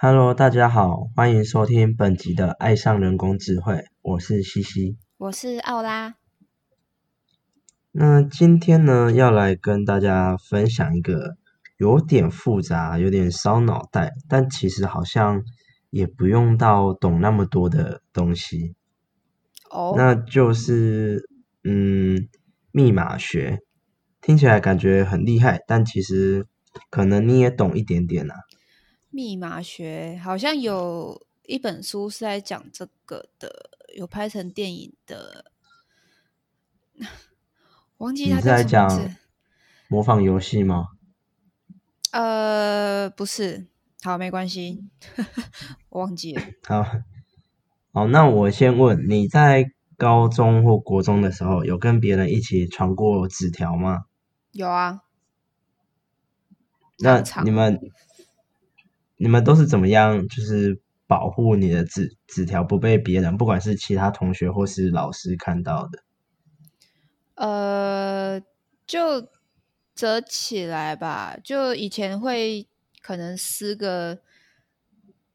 [0.00, 4.96] Hello，大家好，欢迎收听本集的《爱上人工智慧》，我是西西。
[5.16, 6.14] 我是奥拉。
[7.90, 11.36] 那今天呢，要来跟大家分享一个
[11.78, 15.42] 有点复杂、有点烧脑袋，但其实好像
[15.90, 18.76] 也不用到懂那么多的东西。
[19.68, 21.28] 哦，那就是
[21.64, 22.28] 嗯，
[22.70, 23.58] 密码学，
[24.20, 26.46] 听起来感觉很厉害，但其实
[26.88, 28.36] 可能你也懂一点点啊。
[29.18, 35.50] 密码学好像有一本书是在讲这个的，有拍成电影的，
[37.96, 38.88] 忘记他在讲。
[39.88, 40.90] 模仿游戏吗？
[42.12, 43.66] 呃，不是，
[44.04, 44.84] 好，没关系，
[45.88, 46.42] 我忘记了。
[46.62, 46.86] 好，
[47.92, 54.04] 好，那我先问，你在高中或国中的时候，有跟别人一起传过纸条吗？
[54.52, 55.02] 有啊，
[56.98, 57.80] 那你们
[59.18, 66.02] 你们都是怎么样，就是保护你的纸纸条不被别人，不管是其他同学或是老师看到的？
[67.34, 68.40] 呃，
[68.86, 69.28] 就
[69.94, 71.36] 折起来吧。
[71.42, 72.66] 就以前会
[73.02, 74.20] 可能撕个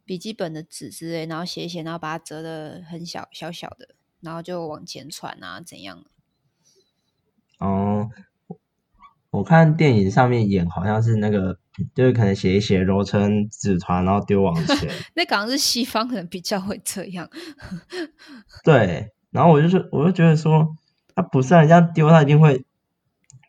[0.05, 6.05] 笔记本的纸之类，然后写一写，然后把它折的很小小小的，然后就往前传啊，怎样？
[7.59, 8.09] 哦，
[9.33, 11.57] 我看电影上面演好像是那个，
[11.95, 14.87] 就是可能写一写，揉成纸团，然后丢往前。
[15.15, 17.27] 那好像是西方可能比较会这样。
[18.63, 20.67] 对，然后我就是，我就觉得说，
[21.15, 22.63] 他不是这样丢，他一定会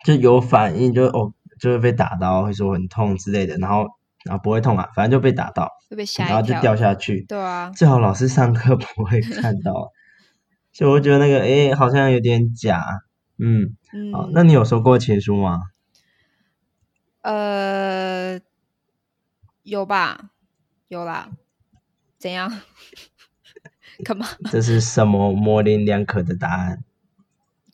[0.06, 3.84] 就有反应，就哦，就会被打到，会说很痛之类的，然后
[4.24, 6.58] 然后不会痛啊，反正就被打到，会被吓然后就。
[6.62, 7.26] 掉下去。
[7.28, 9.90] 对啊，最好老师上课 不会看到，
[10.72, 12.82] 所以我觉得那个诶好像有点假。
[13.36, 15.60] 嗯，嗯，好，那你有收过情书吗？
[17.24, 18.38] 呃，
[19.62, 20.30] 有吧？
[20.88, 21.30] 有啦。
[22.18, 22.60] 怎样？
[24.04, 24.26] 干嘛？
[24.52, 26.84] 这是什么模棱两可的答案？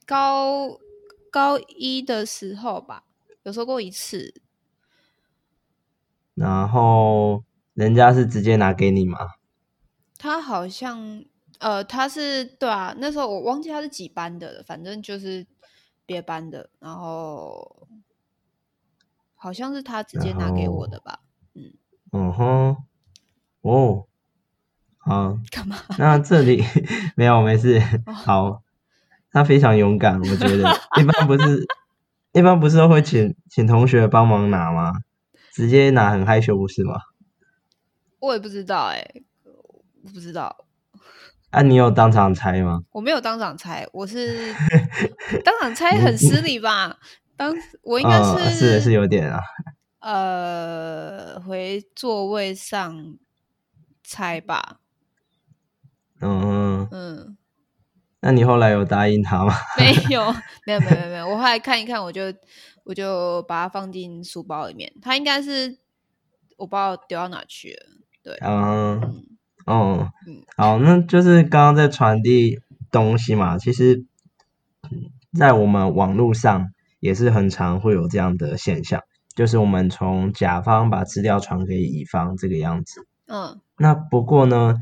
[0.07, 0.79] 高
[1.33, 3.03] 高一的时候吧，
[3.43, 4.41] 有说过一次。
[6.35, 7.43] 然后
[7.75, 9.19] 人家是直接拿给你吗？
[10.17, 11.25] 他好像
[11.59, 15.45] 呃，他是对啊，那时候我忘记他是几班的了，反正就是
[16.07, 17.89] 别班的，然后
[19.43, 21.21] 好像是他直接拿给我的吧？
[22.13, 22.77] 嗯哼，
[23.63, 24.07] 哦，
[24.99, 25.77] 好， 干嘛？
[25.97, 26.63] 那这里
[27.17, 28.63] 没有没事，好，
[29.33, 30.65] 他非常勇敢，我觉得
[31.01, 31.67] 一般不是
[32.33, 34.93] 一般不是都会请请同学帮忙拿吗？
[35.55, 36.95] 直接拿很害羞不是吗？
[38.21, 39.03] 我也不知道哎、
[40.03, 40.67] 我不知道，
[41.49, 42.83] 啊，你有当场猜吗？
[42.93, 44.53] 我没有当场猜，我是
[45.43, 46.99] 当场猜很失礼吧？
[47.41, 49.41] 当我应该嗯，是、是是有点啊，
[50.05, 53.17] 呃回座位上
[54.05, 54.79] 猜吧，
[56.21, 57.37] 嗯嗯，嗯。
[58.21, 59.55] 那你后来有答应他吗？
[59.81, 60.31] 没有，
[60.67, 62.25] 没有，没有，没有，我后来看一看，我就
[62.85, 64.93] 我就把它放进书包里面。
[65.01, 65.79] 它应该是
[66.59, 67.87] 我不知道丢到哪去了。
[68.23, 69.25] 对，嗯嗯
[69.65, 72.61] 哦嗯，好，那就是刚刚在传递
[72.93, 74.05] 东西嘛，其实，
[74.91, 75.09] 嗯
[75.39, 79.03] 在我们网络上也是很常会有这样的现象，
[79.35, 83.07] 就是我们从甲方把资料传给乙方这个样子。
[83.27, 84.77] 嗯那不过呢，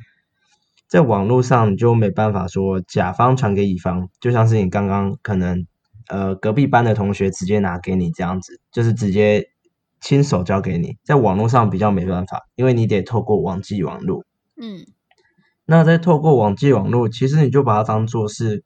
[0.88, 5.66] 在网络上你就没办法说甲方传给乙方，就像是你刚刚可能
[6.08, 9.50] 呃隔壁班的同学直接拿给你这样子，就是直接
[10.00, 14.24] 亲手交给你，在网络上比较没办法，因为你得透过网际网络。
[14.60, 14.84] 嗯
[15.70, 18.64] 那再透过网际网络，其实你就把它当做是，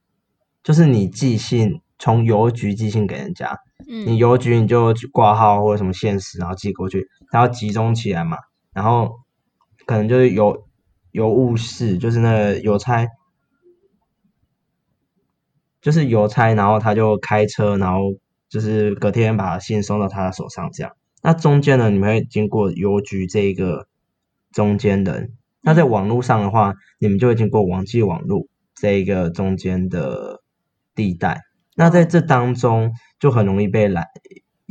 [0.63, 8.39] 就是你寄信从邮局寄信给人家，你嗯邮局你就去挂号或者什么限时，然后寄过去，它要集中起来嘛，
[8.75, 9.21] 然后
[9.87, 10.67] 可能就是邮
[11.13, 13.07] 邮务室，就是那个邮差，
[15.81, 18.01] 就是邮差，然后他就开车，然后
[18.49, 20.97] 就是隔天把信送到他的手上这样。
[21.23, 23.87] 那中间呢，你们会经过邮局这一个
[24.51, 30.43] 中间人，那在网络上的话，你们就会经过网际网络这一个中间的
[30.97, 31.43] 地带。
[31.75, 34.07] 那在这当中就很容易被拦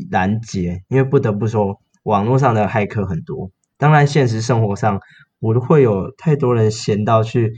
[0.09, 3.51] 拦截，因为不得不说，网络上的骇客很多。
[3.77, 4.99] 当然，现实生活上
[5.39, 7.53] 不会有太多人闲到去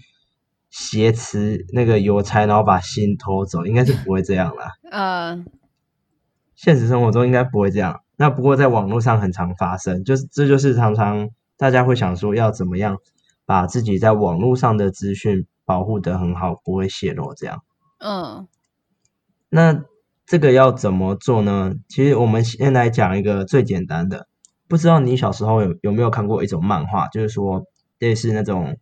[0.70, 4.72] 挟持那个邮差，然后把心偷走，应该是不会这样啦。
[4.92, 5.46] 呃
[6.56, 8.02] 现实生活中应该不会这样。
[8.16, 12.98] 那不过在网络上很常发生，就是这就是常常大家会想说要怎么样
[13.46, 17.64] 把自己在网络上的资讯保护得很好，不会泄露这样。
[18.00, 18.48] 嗯
[19.56, 19.86] 那
[20.26, 21.76] 这个要怎么做呢？
[21.88, 24.28] 其实我们先来讲一个最简单的，
[24.68, 27.68] 不知道你小时候有有没有看过一种漫画，就是说
[28.00, 28.80] 类似那种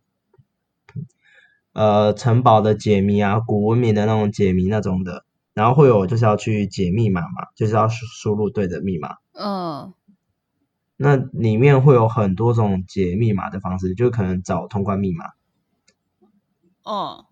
[1.74, 9.16] 呃城堡的解谜啊，古文明的那种解谜那种的，然后会有就是要去解密码嘛，就是要输输入对的密码。
[9.34, 9.92] 嗯
[10.96, 15.26] 那里面会有很多种解密码的方式，就可能找通关密码。
[16.82, 17.26] 哦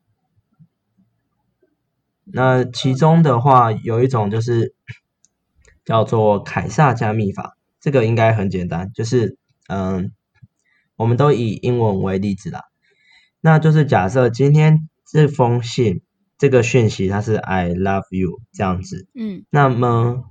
[2.33, 4.75] 那其中的话，有一种就是
[5.85, 9.37] 叫做凯撒加密法，这个应该很简单，就是
[9.69, 10.13] 嗯，
[10.97, 12.65] 我们都以英文为例子啦。
[13.41, 16.03] 那就是假设今天这封信
[16.39, 20.25] 这个讯息它是 I love you 这样子，嗯那么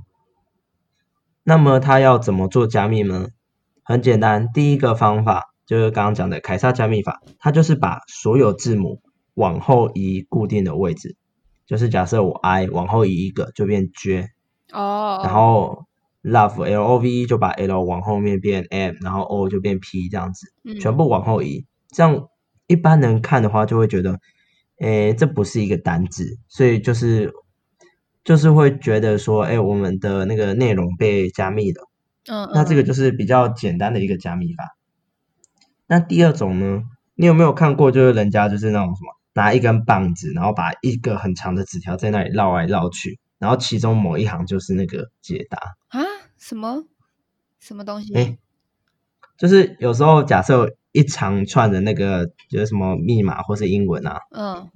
[1.44, 3.30] 那么它要怎么做加密呢？
[3.84, 9.02] 很简单，第一个方法就是刚刚讲的凯撒加密法，它就是把所有字母
[9.34, 11.16] 往后移固定的位置。
[11.70, 14.28] 就是假设我 I 往后移一个就变 J，
[14.74, 15.86] 哦，然后
[16.24, 21.68] Love L O V E 就把 L 往后面变 M，然后 O 就变 P 这样子，嗯全部往后移。
[21.92, 22.28] 这样
[22.66, 24.20] 一般人看的话就会觉得，
[24.80, 27.32] 诶，这不是一个单字，所以就是
[28.24, 31.88] 就是会觉得说，诶，我们的那个内容被加密了。
[32.28, 34.76] 嗯，那这个嗯就是比较简单的一个加密法。
[35.86, 36.82] 那第二种呢，
[37.14, 37.92] 你有没有看过？
[37.92, 45.58] 就是人家就是那种什么，拿一根棒子，然后把一个很长的纸条在那里绕来绕去，然后其中某一行就是那个解答。
[45.90, 46.06] 啊
[46.38, 46.84] 什么
[47.60, 48.14] 什么东西？
[48.16, 48.38] 哎，
[49.38, 54.70] 就是有时候假设一长串的那个就是什么密码或是英文啊，嗯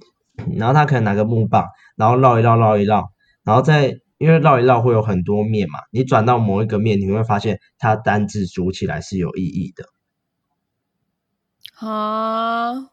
[0.58, 3.12] 然后他可能拿个木棒，然后绕一绕绕一绕，
[3.44, 9.86] 然后再因为绕一绕会有很多面嘛，你转到某一个面，你会发现它单字组起来是有意义的。
[11.88, 12.90] 啊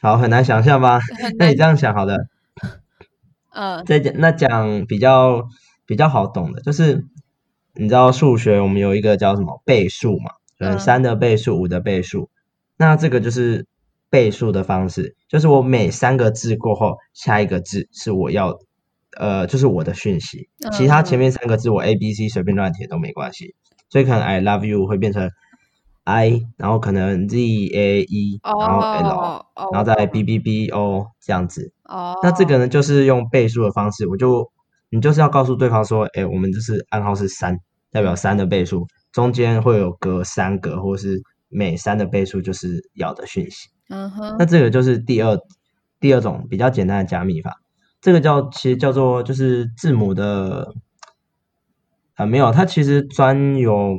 [0.00, 1.00] 好，很难想象吧？
[1.38, 2.16] 那你这样想好了，
[3.50, 5.48] 嗯再讲那讲比较
[5.86, 7.04] 比较好懂的，就是
[7.74, 12.30] 你知道数学我们有一个叫什么倍数嘛，嗯，嗯三的倍数、五的倍数，
[12.76, 13.66] 那这个就是
[14.10, 18.58] 倍数的方式，就是我每三个字过后，下一个字是我要
[19.16, 23.54] 呃，就是我的讯息，其他前面三个字我 A、B、C 随便乱填都没关系，
[23.90, 25.30] 所以可能 I love you 会变成
[26.08, 31.70] I，然后可能 Z A E，然后 L，、然后再 B B B O 这样子。
[31.84, 34.50] 哦，那这个呢，就是用倍数的方式，我就
[34.88, 37.58] 你就是要告诉对方说，哎，我们就是暗号是三，
[37.92, 43.68] 代表三的倍数，中间会有隔三格，或是每三的倍数就是要的讯息。
[43.90, 45.38] 嗯哼那这个就是第二
[46.00, 47.60] 第二种比较简单的加密法，
[48.00, 50.72] 这个叫其实叫做就是字母的
[52.14, 53.98] 啊、没有，它其实专有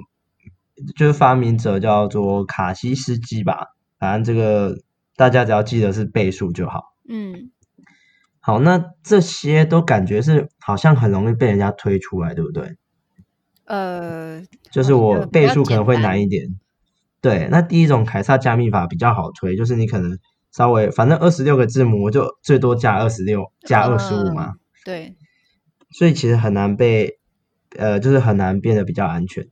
[0.95, 3.67] 就是发明者叫做卡西斯基吧，
[3.97, 4.77] 反正这个
[5.15, 6.93] 大家只要记得是倍数就好。
[7.07, 7.51] 嗯
[8.39, 12.77] 好，那这些都感觉是好像很容易被人家推出来，对不对？
[13.65, 14.41] 呃
[14.71, 16.47] 就是我倍数可能会难一点。
[17.21, 20.17] 对，那第一种凯撒加密法比较好推，就是你可能
[20.51, 25.15] 稍微反正二十六个字母，我就最多加二十六，加二十五嘛，嗯对
[25.91, 27.19] 所以其实很难被
[27.77, 29.47] 呃，就是很难变得比较安全。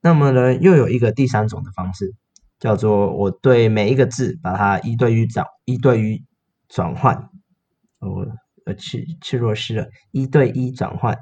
[0.00, 2.14] 那么呢，又有一个第三种的方式，
[2.58, 6.24] 叫做我对每一个字把它一对一转一对一
[6.68, 7.30] 转换，
[8.00, 8.26] 我
[8.64, 11.18] 呃去去弱势了，一对一转换。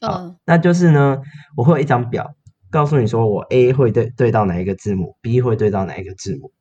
[0.00, 1.18] 好嗯，那就是呢，
[1.56, 2.34] 我会有一张表，
[2.70, 6.52] 告诉你说我 A 会对对到哪一个字母，B 会对到哪一个字母。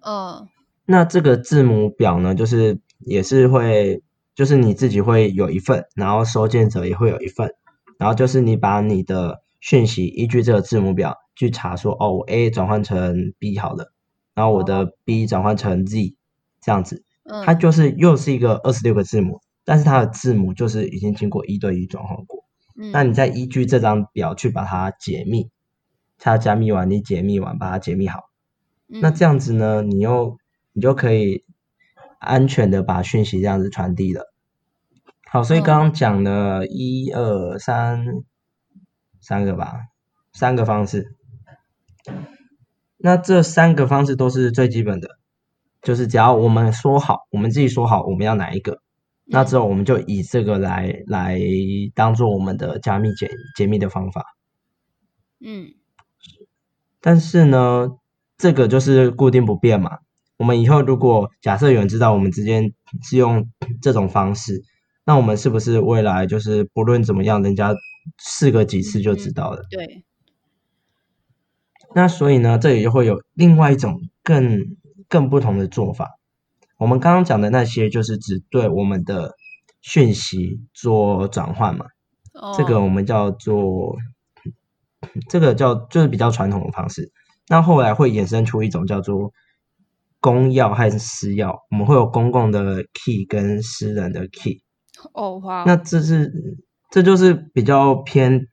[0.00, 0.48] 嗯
[0.86, 4.02] 那这个字母表呢，就是也是会，
[4.34, 7.54] 就是你自己会有一份，然后收件者也会有一份，
[7.98, 13.94] 然后就是你把你的讯息依据这个字母表去查说，哦，我 A 转换成 B 好了，
[14.34, 16.16] 然后我的 B 转换成 Z
[16.60, 22.44] 这样子，嗯，它就是又是一个二十六个字母，但是它的字母就是已经经过一对一转换过。
[22.76, 25.48] 嗯那你再依据这张表去把它解密，
[26.18, 28.20] 它加密完，你解密完，把它解密好。
[28.86, 30.36] 那这样样子呢，你又
[30.74, 31.42] 你就可以
[32.18, 34.30] 安全的把讯息这样子传递了。
[35.30, 38.04] 好，所以嗯刚刚讲了一二三
[39.26, 39.72] 三个吧，
[40.32, 41.16] 三个方式。
[42.98, 45.08] 那这三个方式都是最基本的，
[45.82, 48.80] 就是只要我们说好，我们自己说好我们要哪一个，
[49.24, 51.40] 那之后我们就以这个来来
[51.94, 54.36] 当做我们的加密解解密的方法。
[55.40, 55.74] 嗯
[57.00, 57.98] 但是呢，
[58.38, 59.98] 这个就是固定不变嘛。
[60.36, 63.50] 我们以后如果假设有人知道我们之间是用
[63.82, 64.62] 这种方式，
[65.04, 67.74] 那我们是不是未来就是不论怎么样，人家
[68.18, 69.64] 试个几次就知道了？
[69.70, 70.04] 对
[71.94, 74.76] 那所以呢，这里就会有另外一种更
[75.08, 76.18] 更不同的做法。
[76.76, 79.34] 我们刚刚讲的那些，就是只对我们的
[79.80, 81.86] 讯息做转换嘛。
[82.56, 83.96] 这个哦我们叫做
[85.28, 87.12] 这个叫就是比较传统的方式。
[87.46, 89.32] 那后来会衍生出一种叫做
[90.18, 94.62] 公钥和私钥，我们会有公共的 key 跟私人的 key。
[95.12, 96.58] 哦，哇，那这是
[96.90, 98.46] 这就是比较偏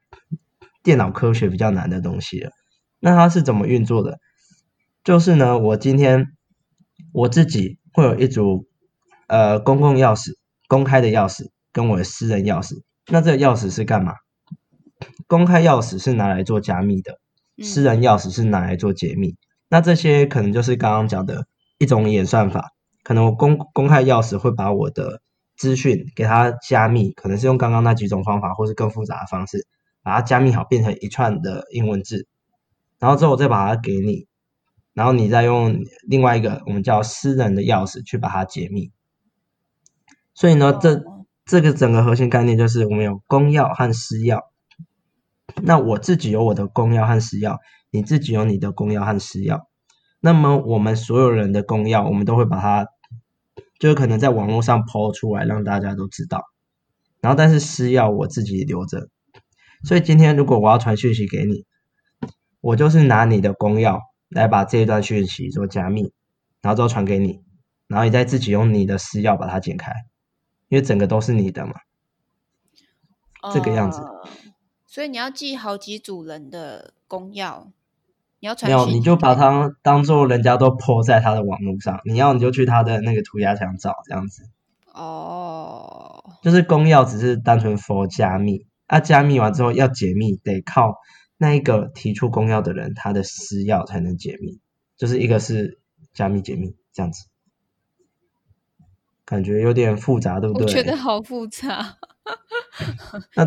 [0.84, 2.52] 电脑科学比较难的东西了。
[3.00, 4.20] 那它是怎么运作的？
[5.04, 6.28] 就是呢，我今天
[7.14, 8.68] 我自己会有一组
[9.28, 10.34] 呃公共钥匙、
[10.68, 12.82] 公开的钥匙跟我的私人钥匙。
[13.08, 14.14] 那这个钥匙是干嘛？
[15.28, 17.18] 公开钥匙是拿来做加密的，
[17.64, 19.36] 私人钥匙是拿来做解密。
[19.70, 21.46] 那这些可能就是刚刚讲的
[21.80, 22.70] 一种演算法。
[23.04, 25.22] 可能我公公开钥匙会把我的
[25.62, 29.68] 资讯给它加密，可能是用刚刚那几种方法，或是更复杂的方式，
[30.02, 32.26] 把它加密好，变成一串的英文字，
[32.98, 34.26] 然后之后我再把它给你，
[34.96, 35.78] 然后你再用
[36.08, 38.92] 另外一个我们叫私人的钥匙去把它解密。
[40.34, 41.04] 所以呢，这
[41.46, 44.42] 这个整个核心概念就是我们有公钥和私钥。
[45.62, 47.60] 那我自己有我的公钥和私钥，
[47.92, 49.62] 你自己有你的公钥和私钥。
[50.20, 52.88] 那么我们所有人的公钥，我们都会把它，
[53.82, 56.44] 就是可能在网络上抛出来，让大家都知道。
[57.20, 59.10] 然后，但是私钥我自己留着。
[59.84, 61.66] 所以今天如果我要传讯息给你，
[62.60, 66.14] 我就是拿你的公钥来把这一段讯息做加密，
[66.62, 67.42] 然后之后传给你，
[67.88, 69.92] 然后你再自己用你的私钥把它剪开，
[70.70, 71.74] 因为整个都是你的嘛，
[73.52, 74.04] 这个样子。
[74.86, 77.66] 所以你要记好几组人的公钥，
[78.42, 84.42] 你要传没有，你就把它当做人家都 po 在他的网络上，你要你就去他的那个涂鸦墙找这样子。
[84.94, 90.96] 哦，就是公钥只是单纯 for 加密，啊，加密完之后要解密得靠
[91.38, 94.60] 那一个提出公钥的人他的私钥才能解密，
[94.98, 95.80] 就是一个是
[96.12, 97.28] 加密解密这样子，
[99.24, 100.66] 感觉有点复杂，对不对？
[100.66, 101.98] 我觉得好复杂。
[103.38, 103.46] 那。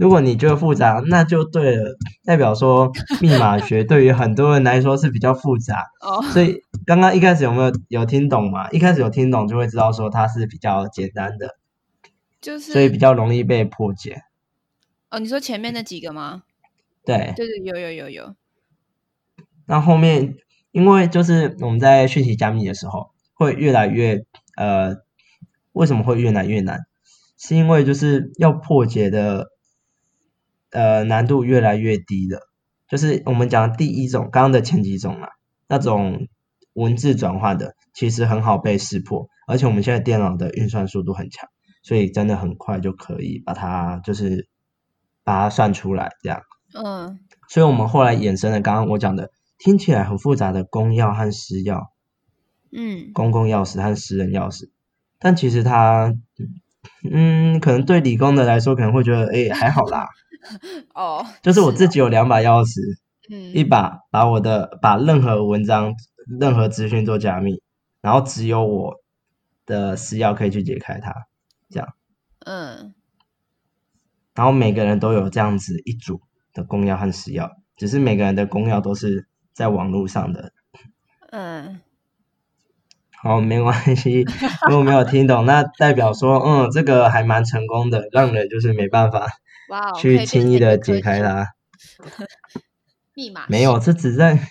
[0.00, 2.90] 如果你觉得复杂，那就对了，代表说
[3.20, 5.90] 密码学对于很多人来说是比较复杂。
[6.00, 6.22] 哦。
[6.32, 8.70] 所以刚刚一开始有没有有听懂嘛？
[8.70, 11.58] 一开始有听懂就会知道说它是比较简单的，
[12.40, 14.22] 就是所以比较容易被破解。
[15.10, 16.44] 哦，你说前面那几个吗？
[17.04, 17.34] 对。
[17.36, 18.34] 对对，有有有有。
[19.66, 20.36] 那后面
[20.72, 24.24] 因为就是我们在讯息加密的时候会越来越
[24.56, 24.96] 呃，
[25.72, 26.86] 为什么会越来越难？
[27.36, 29.48] 是因为就是要破解的。
[30.70, 32.40] 呃，难度越来越低的。
[32.88, 35.28] 就是我们讲第一种，刚刚的前几种啊，
[35.68, 36.26] 那种
[36.72, 41.48] 文字转换的，其实很好被识破，而且我们现在电脑的运算速度很强，
[41.82, 44.48] 所以真的很快就可以把它就是
[45.22, 46.42] 把它算出来这样。
[46.74, 47.20] 嗯。
[47.48, 51.88] 所以我们后来衍生了刚刚我讲的听起来很复杂的公钥和私钥，
[52.72, 54.70] 嗯，公共钥匙和私人钥匙，
[55.18, 56.14] 但其实它，
[57.08, 60.08] 嗯，可能对理工的来说可能会觉得，哎，还好啦。
[60.94, 62.80] 哦，就是我自己有两把钥匙，
[63.30, 65.94] 嗯，一把把我的把任何文章、
[66.40, 67.60] 任何资讯做加密，
[68.00, 68.94] 然后只有我
[69.66, 71.14] 的私钥可以去解开它，
[71.68, 71.88] 这样，
[72.46, 72.94] 嗯，
[74.34, 76.20] 然后每个人都有这样子一组
[76.52, 80.52] 的公钥和私钥，只是每个人的公钥都是在网络上的，
[81.30, 81.80] 嗯，
[83.22, 84.24] 好，没关系，
[84.68, 89.28] 如果没有听懂，那代表说，嗯，这个还蛮成功的，让人就是没办法。
[89.98, 91.46] 去轻易的解开它，
[93.14, 94.48] 密码没有，这只在，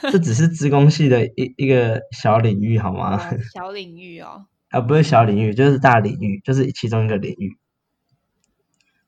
[0.00, 3.20] 这只是资工系的一一个小领域，好吗？
[3.52, 7.56] 小领域哦，啊，不是小领域，就是大领域，就是其中一个领域。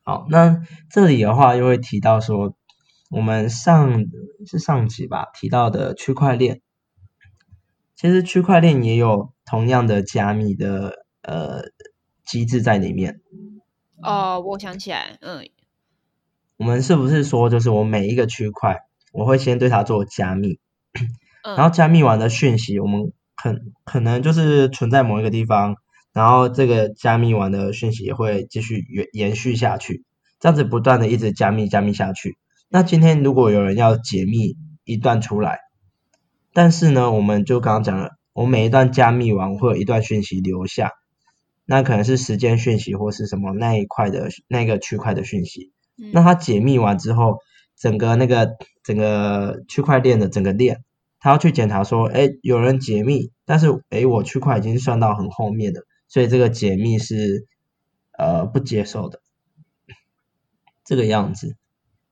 [0.03, 2.55] 好，那这里的话又会提到说，
[3.11, 4.05] 我们上
[4.47, 6.61] 是上集吧提到的区块链，
[7.95, 11.63] 其实区块链也有同样的加密的呃
[12.25, 13.21] 机制在里面。
[14.03, 15.49] 哦，我想起来，嗯。
[16.57, 18.83] 我们是不是说，就是我每一个区块，
[19.13, 20.61] 我会先对它做加密，
[21.43, 25.77] 然后加密完的讯息，我们可可能就是存在某一个地方，
[26.13, 30.05] 然后这个加密完的讯息也会继续延延续下去，
[30.39, 32.39] 这样子不断的一直加密加密下去。
[32.69, 35.59] 那今天如果有人要解密一段出来，
[36.53, 40.93] 但是呢，我们就刚刚讲了，我每一段加密完会有一段讯息留下，
[41.67, 45.73] 那可能是时间讯息或是什么那一块的那个区块的讯息。
[46.13, 47.39] 那它解密完之后，
[47.77, 50.85] 整个那个整个区块链的整个链，
[51.21, 57.47] 他要去检查说，哎，有人解密，但是哎，我区块已经算到很后面的，所以这个解密是
[58.19, 59.21] 呃不接受的，
[60.85, 61.57] 这个样子。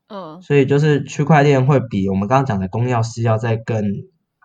[0.08, 0.40] 嗯。
[0.42, 3.84] 所以就是区块链会比我们刚刚讲的公钥私钥再更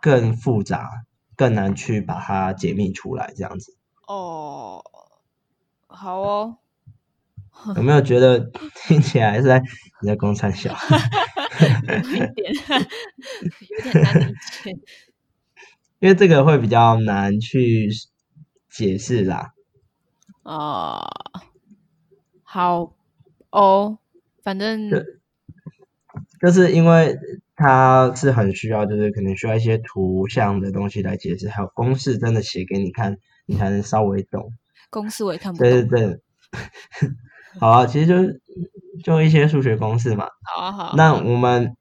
[0.02, 0.90] 更复杂，
[1.36, 3.76] 更难去把它解密出来，这样子。
[4.08, 4.84] 哦，
[5.88, 6.58] 好哦。
[7.76, 8.52] 有没有觉得
[8.88, 9.62] 听起来是在
[10.02, 10.76] 你在公参小？
[11.60, 12.54] 有一点
[13.70, 14.34] 有点难理
[14.64, 14.72] 解。
[16.00, 17.90] 因为这个会比较难去
[18.70, 19.54] 解释啦。
[20.44, 21.04] 哦，
[22.44, 22.94] 好
[23.50, 23.98] 哦，
[24.44, 25.04] 反正对
[26.40, 27.18] 就是因为
[27.56, 34.54] 它是很需要，就是可能需要一些图像的东西来解释，还有公式真的写给你看，你才能稍微懂。
[34.92, 35.70] 公式我也看不懂。
[35.70, 36.22] 对对对，
[37.60, 38.42] 好啊，其实就是
[39.04, 40.28] 就一些数学公式嘛。
[40.44, 40.94] 好啊好啊。
[40.96, 41.76] 那我们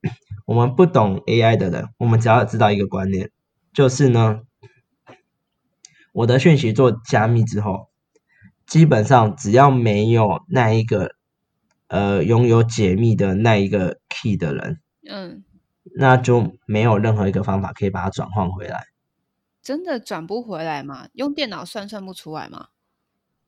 [0.46, 3.30] 我们不懂 AI 的人，我们只要知道一个观念，
[3.72, 4.40] 就是呢，
[6.12, 7.88] 我的讯息做加密之后，
[8.66, 11.10] 基本上只要没有那一个
[11.88, 15.44] 呃拥有解密的那一个 key 的人，嗯，
[15.94, 18.86] 那就没有任何一个方法可以把它转换回来，
[19.62, 21.08] 真的转不回来吗？
[21.12, 22.68] 用电脑算算不出来吗？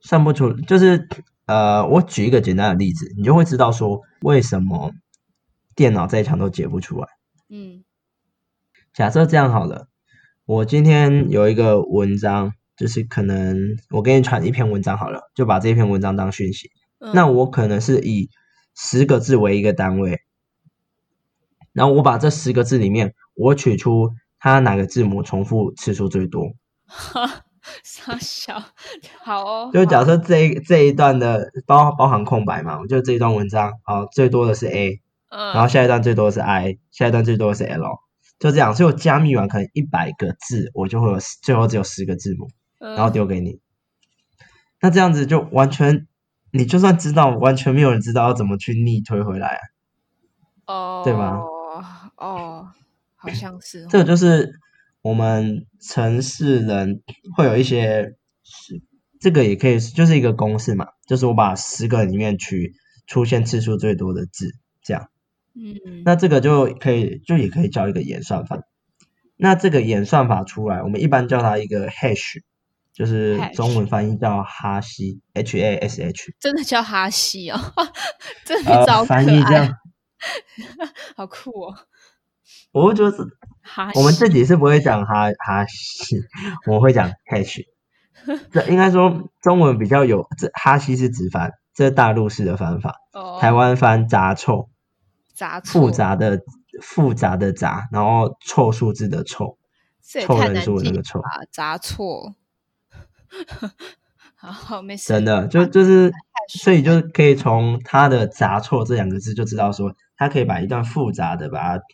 [0.01, 0.53] 算不出。
[0.53, 1.09] 就是
[1.47, 4.93] 呃，我举一个简单的例子，你就会知道说为什么
[5.75, 7.09] 电脑再强都解不出来。
[7.49, 7.85] 嗯
[8.93, 9.89] 假设这样好了，
[10.45, 13.57] 我今天有一个文章，就是可能
[13.91, 16.71] 我给你传一篇文章好了，就把这篇文章当讯息。
[16.99, 18.29] 嗯，那我可能是以
[18.75, 20.21] 十个字为一个单位，
[21.73, 26.53] 然后我把这十个字里面，我取出它哪个字母重复次数最多。
[28.05, 28.63] 哈，傻小，
[29.23, 29.71] 好哦。
[29.73, 37.99] 就假好设这一这一段的包包含空白嘛，我就这一段文章，好，最多的是 A，嗯，然后下一段最多的是 I，下一段最多的是 L，
[38.39, 38.75] 就这样。
[38.75, 42.49] 所以我加密完可能一百个字，我就会有最后只有十个字母。
[42.81, 43.59] 然后嗯丢给你。
[44.81, 46.07] 那这样子就完全，
[46.53, 49.61] 你就算知道，完全没有人知道要怎么去逆推回来啊。
[50.67, 51.41] 哦，对吗？
[52.15, 52.69] 哦，
[53.17, 53.89] 好像是哦。
[53.91, 54.61] 这个就是
[55.03, 57.03] 我们城市人
[57.37, 58.17] 会有一些，
[59.21, 62.75] 这个也可以就是一个公式嘛，就是我把十个里面取
[63.07, 65.11] 出现次数最多的字，这样。
[65.55, 68.61] 嗯，那这个就可以，就也可以叫一个演算法。
[69.37, 72.43] 那这个演算法出来，我们一般叫它一个 hash，
[72.93, 76.35] 就是中文翻译叫哈希 （H A S H）。
[76.41, 77.59] 真的叫哈希哦，
[78.45, 79.75] 这名字好呃，可爱翻译这样，，
[81.17, 81.75] 好酷哦，
[82.73, 83.19] 我会觉得是
[83.75, 86.17] 哈我们自己是不会讲哈哈西，
[86.67, 87.63] 我们会讲 hash。
[88.53, 94.69] 这应该说中文比较有，这哈西是直翻，这是大陆式的翻法，哦，台湾翻杂凑，
[95.33, 96.41] 杂复，杂的
[96.83, 99.57] 复杂的杂，然后凑数字的凑，
[100.03, 101.21] 凑人数的那记个凑。
[101.21, 102.35] 啊，杂错。
[104.35, 105.09] 好 好，没事。
[105.09, 106.13] 真的就就是，
[106.49, 111.85] 所以就可以从它的杂错这两个字就知道说，它可以把一段复杂的把它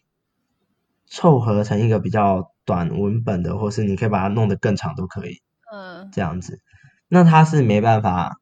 [1.15, 6.61] 凑合成一个比较短文本的，或是你可以把它弄得更长都可以嗯这样子。
[7.07, 8.41] 那它是没办法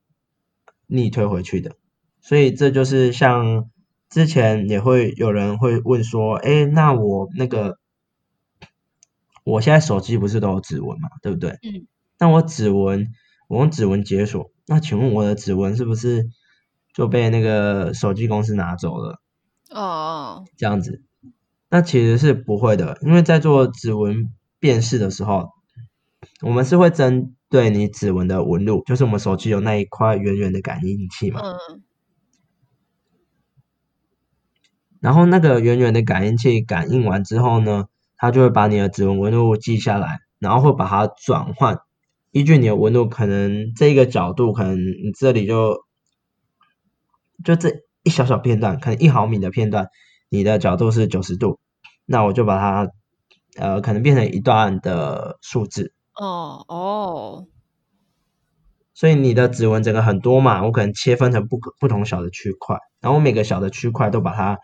[0.86, 1.76] 逆推回去的，
[2.22, 3.68] 所以这就是像
[4.08, 7.76] 之前也会有人会问说，哎，那我那个
[9.44, 11.50] 我现在手机不是都有指纹嘛，对不对？
[11.62, 11.86] 嗯。
[12.18, 13.08] 那我指纹，
[13.48, 16.30] 我用指纹解锁，那请问我的指纹是不是
[16.94, 19.20] 就被那个手机公司拿走了？
[19.68, 21.02] 哦，这样子，
[21.74, 24.28] 那其实是不会的，因为在做指纹
[24.60, 25.48] 辨识的时候，
[26.42, 31.82] 我们是会针对你指纹的纹路，就是我们手机有那一块圆圆的感应器嘛，嗯。
[35.00, 37.86] 然后那个圆圆的感应器感应完之后呢，
[38.18, 41.78] 它就会把你的指纹纹路记下来，然后会把它转换，
[42.32, 45.86] 依据你的纹路，可能这个角度，可能你这里就
[47.42, 49.88] 就这一小小片段，可能一毫米的片段，
[50.28, 51.58] 你的角度是九十度，
[52.12, 52.90] 那我就把它
[53.56, 57.46] 呃可能变成一段的数字，哦哦，
[58.92, 64.58] 所以你的指纹整个很多嘛，我可能切分成不不同小的区块，然后每个小的区块都把它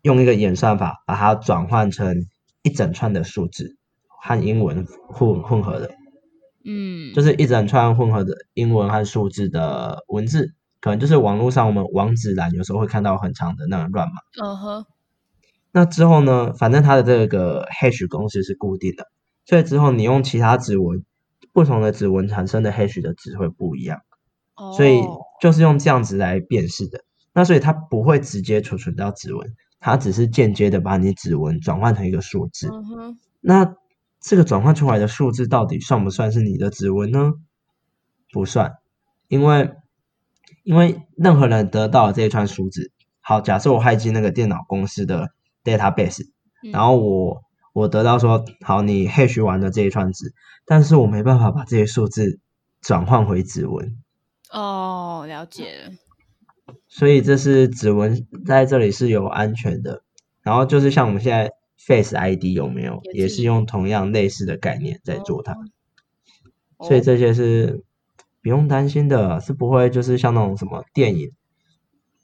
[0.00, 2.16] 用一个演算法把它转换成
[2.62, 3.76] 一整串的数字
[4.08, 5.90] 和英文混混合的，
[6.64, 14.14] 嗯，就是一整串混合的英文和数字的文字，可能就是网络上我们网址栏有时候会看到很长的那种乱码。
[14.42, 14.86] 嗯哼，
[15.72, 19.06] 那之后呢，反正它的这个 hash 公式是固定的，
[19.46, 21.04] 所以之后你用其他指纹，
[21.52, 24.00] 不同的指纹产生的 hash 的值会不一样。
[24.54, 25.00] 哦，所以
[25.40, 27.02] 就是用这样子来辨识的。
[27.32, 32.70] 那所以它不会直接储存到指纹，它只是间接的把你指纹转换成一个数字。
[33.40, 33.74] 那
[34.20, 37.32] 这个转换出来的数字到底算不算是你的指纹呢？
[38.30, 38.74] 不算，
[39.28, 39.72] 因为
[40.62, 45.30] 因为任何人得到的这一串数字，好，假设我骇进那个电脑公司的
[45.64, 46.24] database，
[46.62, 46.72] 嗯。
[46.72, 50.34] 然后我我得到说，好，你 hash 完的这一串字，
[50.66, 52.40] 但是我没办法把这些数字
[52.80, 53.96] 转换回指纹，
[54.50, 55.92] 哦，了解了，
[56.88, 60.02] 所以这是指纹在这里是有安全的。
[60.42, 65.52] 然后就是像我们现在 Face ID 有没有，也是用同样类似的概念在做它，
[66.76, 66.88] 哦。
[66.88, 67.84] 所以这些是
[68.42, 71.30] 不用担心的，是不会就是像那种什么电影，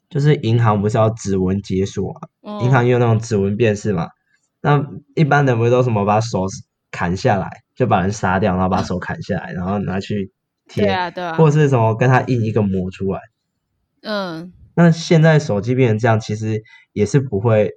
[0.09, 2.21] 就是银行不是要指纹解锁
[2.61, 4.09] 银行用那种指纹辨识嘛，
[4.61, 4.85] 那
[5.15, 6.45] 一般人不是都什么把手
[6.91, 10.31] 砍下来，就把人杀掉，然后把手砍下来，然后拿去
[10.67, 13.21] 贴，对啊对啊，或者是什么跟他印一个模出来。
[14.01, 14.53] 嗯。
[14.75, 17.71] 那现在手机变成这样，其实也是不会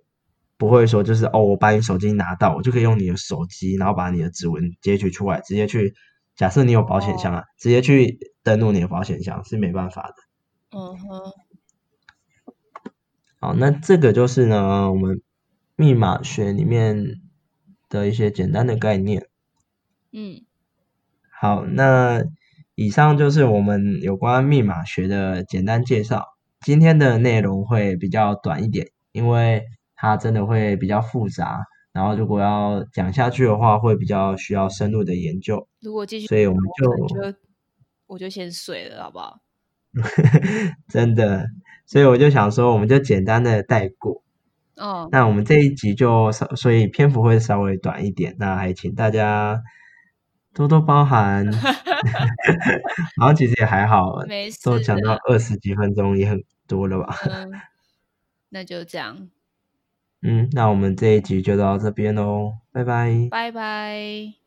[0.57, 5.95] 不会说就是哦，我把你手机拿到，我就可以用你的手机，然后把你的指纹截取出来，直接去
[6.37, 10.79] 假设你有保险箱啊，直接去登录你的保险箱是没办法的。
[10.79, 11.33] 嗯哼，
[13.43, 15.21] 好，那这个就是呢，我们
[15.75, 17.21] 密码学里面
[17.89, 19.27] 的一些简单的概念。
[20.13, 20.45] 嗯
[21.41, 22.23] 好，那
[22.77, 26.25] 以上就是我们有关密码学的简单介绍。
[26.61, 29.65] 今天的内容会比较短一点，因为
[29.97, 37.37] 它真的会比较复杂，然后如果要讲下去的话，会比较需要深入的研究，如果继续，所以我们就
[38.07, 39.41] 我就先睡了，好不好？
[40.89, 41.45] 真的，
[41.87, 44.23] 所以我就想说，我们就简单的带过。
[44.77, 49.63] 哦，那我们这一集就稍，所以篇幅会稍微短一点，那还请大家
[50.55, 51.45] 多多包涵。
[53.17, 57.17] 然后其实也还好，没事都讲到二十几分钟也很多了吧？
[57.31, 57.53] 嗯，
[58.51, 59.29] 那就这样，
[60.23, 63.29] 嗯，那我们这一集就到这边喽，拜拜。
[63.31, 64.42] 拜拜。